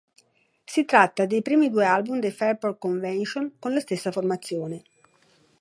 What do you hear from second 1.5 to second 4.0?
due album dei Fairport Convention con la